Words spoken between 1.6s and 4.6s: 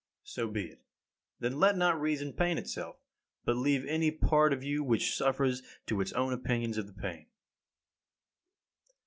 not reason pain itself, but leave any part